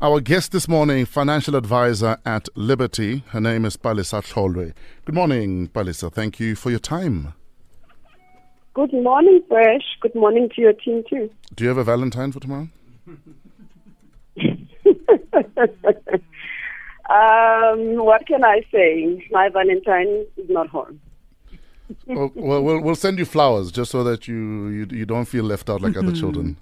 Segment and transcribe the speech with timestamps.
[0.00, 3.24] Our guest this morning, financial advisor at Liberty.
[3.30, 4.72] Her name is Palesa Tlholoe.
[5.04, 6.12] Good morning, Palesa.
[6.12, 7.34] Thank you for your time.
[8.74, 9.82] Good morning, Fresh.
[10.00, 11.28] Good morning to your team, too.
[11.56, 12.68] Do you have a Valentine for tomorrow?
[13.08, 13.16] um,
[17.96, 19.26] what can I say?
[19.32, 21.00] My Valentine is not home.
[22.06, 25.42] well, well, well, we'll send you flowers just so that you, you, you don't feel
[25.42, 26.56] left out like other children.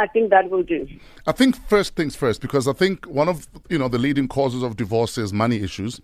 [0.00, 0.86] I think that will do.
[1.26, 4.62] I think first things first, because I think one of you know the leading causes
[4.62, 6.00] of divorce is money issues.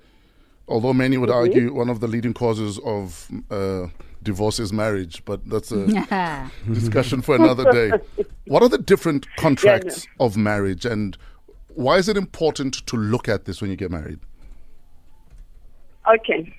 [0.69, 1.39] Although many would Mm-hmm.
[1.39, 3.87] argue one of the leading causes of uh,
[4.23, 5.87] divorce is marriage, but that's a
[6.73, 7.93] discussion for another day.
[8.53, 11.17] What are the different contracts of marriage, and
[11.75, 14.19] why is it important to look at this when you get married?
[16.15, 16.53] Okay.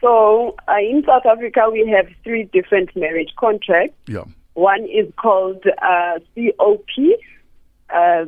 [0.00, 3.96] So uh, in South Africa, we have three different marriage contracts.
[4.08, 4.24] Yeah.
[4.54, 7.18] One is called uh, COP.
[7.88, 8.26] Uh,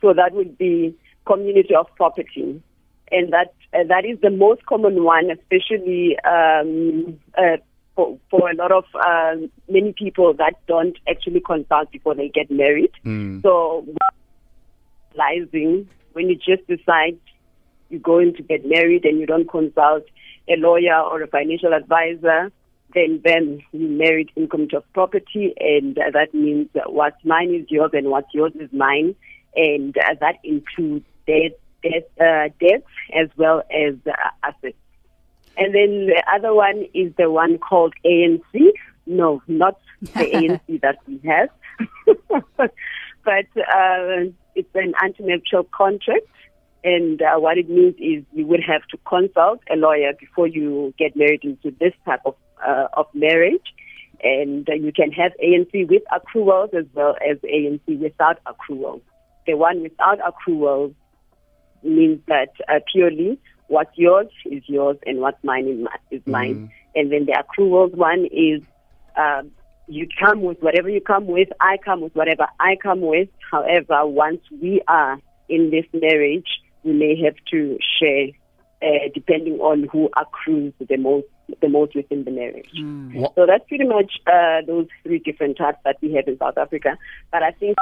[0.00, 2.62] so that would be Community of Property.
[3.10, 7.58] And that uh, that is the most common one, especially um, uh,
[7.94, 9.34] for, for a lot of uh,
[9.68, 12.90] many people that don't actually consult before they get married.
[13.42, 13.86] So,
[15.12, 17.18] realizing when you just decide
[17.90, 20.04] you're going to get married and you don't consult
[20.48, 22.50] a lawyer or a financial advisor,
[22.94, 27.66] then then you married in community of property, and uh, that means what's mine is
[27.70, 29.14] yours and what's yours is mine,
[29.56, 34.76] and uh, that includes debt, debt, uh, debts as well as uh, assets.
[35.56, 38.72] And then the other one is the one called ANC.
[39.06, 41.50] No, not the ANC that we have,
[42.56, 46.26] but uh, it's an antenuptial contract.
[46.82, 50.92] And uh, what it means is you would have to consult a lawyer before you
[50.98, 52.34] get married into this type of
[52.66, 53.64] uh, of marriage.
[54.22, 59.02] And uh, you can have ANC with accruals as well as ANC without accruals.
[59.46, 60.94] The one without accruals
[61.82, 66.70] means that uh, purely what's yours is yours and what's mine is, mi- is mine.
[66.94, 68.62] And then the accruals one is
[69.16, 69.50] um,
[69.86, 73.28] you come with whatever you come with, I come with whatever I come with.
[73.50, 76.48] However, once we are in this marriage,
[76.82, 78.28] we may have to share
[78.82, 81.26] uh, depending on who accrues the most
[81.60, 82.70] the most within the marriage.
[83.14, 86.58] Wha- So that's pretty much uh, those three different types that we have in South
[86.58, 86.96] Africa.
[87.30, 87.76] But I think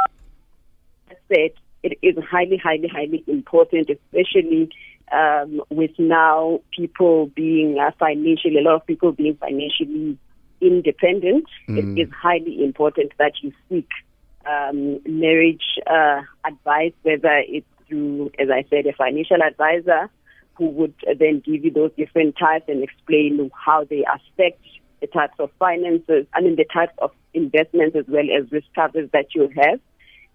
[1.09, 1.51] that said,
[1.83, 4.71] it is highly, highly, highly important, especially
[5.13, 10.17] um, with now people being uh, financially, a lot of people being financially
[10.61, 11.45] independent.
[11.69, 13.89] It is highly important that you seek
[14.47, 20.09] um, marriage uh, advice, whether it's through, as I said, a financial advisor
[20.55, 24.63] who would then give you those different types and explain how they affect
[25.01, 29.11] the types of finances, I mean, the types of investments as well as risk covers
[29.13, 29.81] that you have,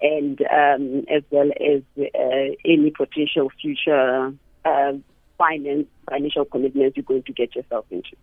[0.01, 4.33] and um, as well as uh, any potential future
[4.65, 4.93] uh,
[5.37, 8.15] finance, financial commitments you're going to get yourself into.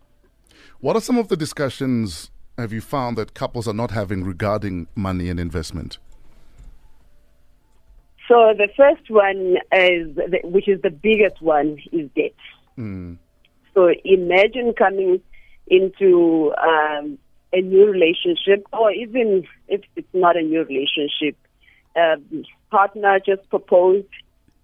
[0.81, 4.87] What are some of the discussions have you found that couples are not having regarding
[4.95, 5.99] money and investment?
[8.35, 12.35] So the first one is, the, which is the biggest one, is debt.
[13.73, 15.21] So imagine coming
[15.69, 17.17] into um,
[17.53, 21.37] a new relationship, or even if it's not a new relationship,
[21.95, 24.09] um, partner just proposed,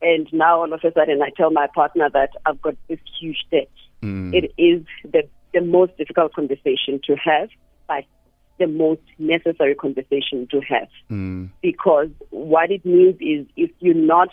[0.02, 3.46] and now all of a sudden I tell my partner that I've got this huge
[3.52, 3.70] debt.
[4.34, 7.50] It is the the most difficult conversation to have,
[7.86, 8.04] but
[8.60, 10.88] the most necessary conversation to have
[11.62, 14.28] because what it means is if you're not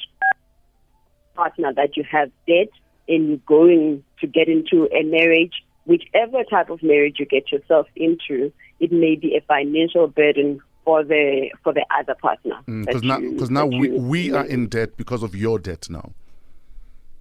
[1.35, 2.69] partner that you have debt
[3.07, 5.53] and you're going to get into a marriage,
[5.85, 11.03] whichever type of marriage you get yourself into, it may be a financial burden for
[11.03, 12.55] the for the other partner.
[12.65, 15.57] Because that now, you- because now we, you- we are in debt because of your
[15.59, 16.11] debt now.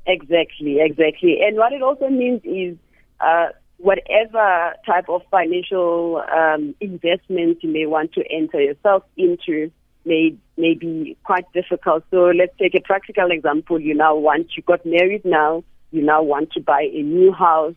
[0.07, 1.41] Exactly, exactly.
[1.43, 2.77] And what it also means is
[3.21, 9.71] uh, whatever type of financial um, investment you may want to enter yourself into
[10.05, 12.05] may may be quite difficult.
[12.11, 13.81] So let's take a practical example.
[13.81, 15.65] You now want you got married now.
[15.91, 17.75] You now want to buy a new house,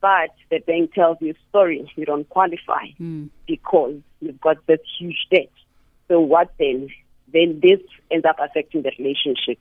[0.00, 2.86] but the bank tells you, sorry, you don't qualify
[3.46, 5.50] because you've got this huge debt.
[6.08, 6.88] So what then?
[7.32, 7.80] Then this
[8.10, 9.58] ends up affecting the relationship.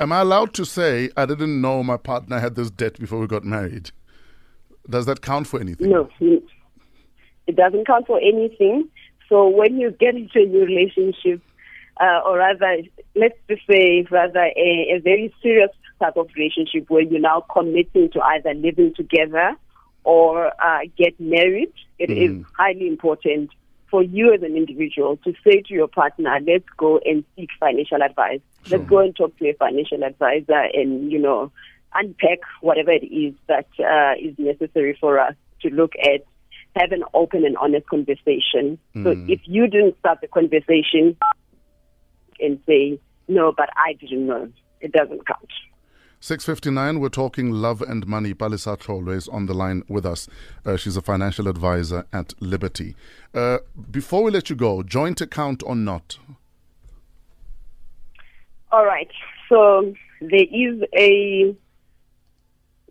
[0.00, 3.26] Am I allowed to say I didn't know my partner had this debt before we
[3.26, 3.90] got married?
[4.88, 5.90] Does that count for anything?
[5.90, 8.88] No, it doesn't count for anything.
[9.28, 11.40] So when you get into a new relationship,
[12.00, 12.78] uh, or rather,
[13.14, 15.70] let's just say, rather a, a very serious
[16.00, 19.56] type of relationship where you're now committing to either living together
[20.02, 23.50] or uh, get married, it is highly important
[23.90, 28.02] for you as an individual to say to your partner, let's go and seek financial
[28.02, 28.40] advice.
[28.64, 28.78] Sure.
[28.78, 31.52] Let's go and talk to a financial advisor and, you know,
[31.94, 36.24] unpack whatever it is that uh, is necessary for us to look at,
[36.76, 38.78] have an open and honest conversation.
[38.94, 39.04] Mm.
[39.04, 39.30] So hmm.
[39.30, 41.16] if you didn't start the conversation
[42.40, 42.98] and say,
[43.28, 44.50] no, but I didn't know,
[44.80, 45.50] it doesn't count.
[46.24, 48.32] 659, we're talking love and money.
[48.32, 50.26] Palesa Tlholoe is on the line with us.
[50.64, 52.96] Uh, she's a financial advisor at Liberty.
[53.34, 53.58] Uh,
[53.90, 56.18] before we let you go, joint account or not?
[58.72, 59.10] All right.
[59.50, 59.92] So
[60.22, 61.54] there is a,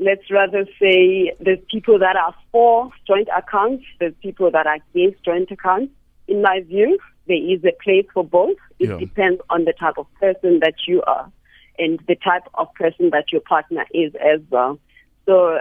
[0.04, 5.24] let's rather say, there's people that are for joint accounts, there's people that are against
[5.24, 5.94] joint accounts.
[6.28, 8.58] In my view, there is a place for both.
[8.80, 8.98] It yeah.
[8.98, 11.32] depends on the type of person that you are
[11.80, 14.80] and the type of person that your partner is as well.
[15.26, 15.60] So,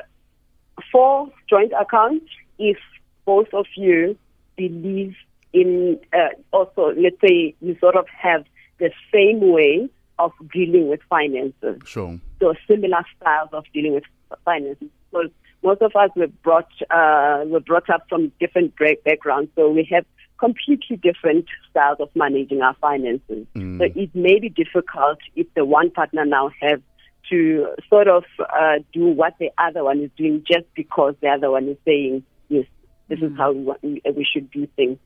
[0.91, 2.27] for joint accounts,
[2.59, 2.79] if
[3.25, 4.19] both of you
[4.57, 5.15] believe
[5.53, 8.45] in, uh, also, let's say you sort of have
[8.79, 9.89] the same way
[10.19, 11.81] of dealing with finances.
[11.85, 12.19] Sure.
[12.41, 14.05] So, similar styles of dealing with
[14.45, 14.89] finances.
[15.11, 15.23] So,
[15.63, 18.75] most of us were brought uh, were brought up from different
[19.05, 20.05] backgrounds, so we have
[20.43, 23.47] completely different styles of managing our finances.
[23.55, 23.79] Mm.
[23.79, 26.81] So it may be difficult if the one partner now has
[27.31, 31.49] to sort of uh, do what the other one is doing just because the other
[31.49, 32.67] one is saying, yes,
[33.09, 33.31] this mm.
[33.31, 34.99] is how we, want, we should do things.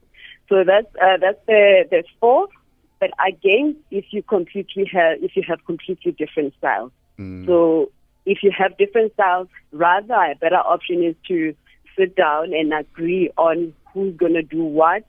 [0.48, 2.50] So that's uh, that's the the fourth.
[2.98, 7.44] But again, if you completely have if you have completely different styles, mm.
[7.44, 7.90] so
[8.26, 11.54] if you have different styles, rather a better option is to
[11.96, 15.04] sit down and agree on who's going to do what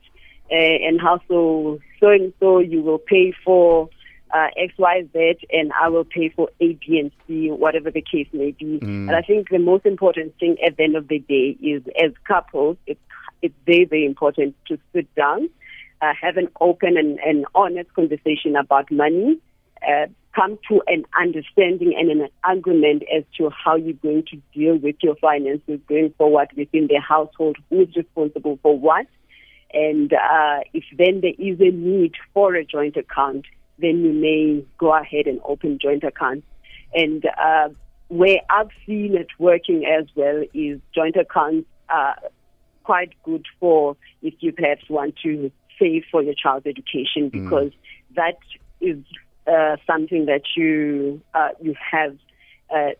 [0.50, 3.90] uh, and how so so and so you will pay for
[4.34, 8.02] uh, X, Y, Z, and I will pay for A, B, and C, whatever the
[8.02, 8.78] case may be.
[8.78, 9.08] Mm.
[9.08, 12.12] And I think the most important thing at the end of the day is, as
[12.26, 13.00] couples, it's
[13.40, 15.48] it's very very important to sit down,
[16.02, 19.38] uh, have an open and, and honest conversation about money.
[19.82, 20.06] Uh,
[20.38, 24.96] come to an understanding and an agreement as to how you're going to deal with
[25.02, 29.06] your finances going forward within the household, who's responsible for what,
[29.72, 33.46] and uh, if then there is a need for a joint account,
[33.78, 36.46] then you may go ahead and open joint accounts.
[36.94, 37.68] And uh,
[38.08, 42.16] where I've seen it working as well is joint accounts are
[42.84, 47.32] quite good for if you perhaps want to save for your child's education mm.
[47.32, 48.14] because mm.
[48.14, 48.38] that
[48.80, 48.98] is
[49.48, 52.16] uh, something that you uh, you have
[52.74, 52.90] uh,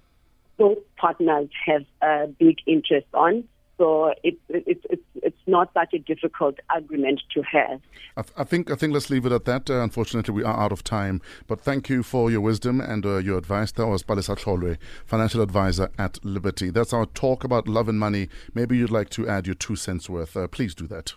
[0.56, 3.44] both partners have a big interest on.
[3.78, 7.80] So it's it's it's it's not such a difficult argument to have.
[8.16, 9.70] I, th- I think I think let's leave it at that.
[9.70, 11.22] Uh, unfortunately, we are out of time.
[11.46, 13.70] But thank you for your wisdom and uh, your advice.
[13.72, 16.70] That was Palesa Tlholoe, financial advisor at Liberty.
[16.70, 18.28] That's our talk about love and money.
[18.52, 20.36] Maybe you'd like to add your two cents worth.
[20.36, 21.14] Uh, please do that.